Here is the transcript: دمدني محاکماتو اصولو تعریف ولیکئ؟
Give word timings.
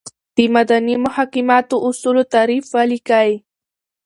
دمدني 0.37 0.95
محاکماتو 1.05 1.75
اصولو 1.87 2.23
تعریف 2.33 2.65
ولیکئ؟ 2.75 3.31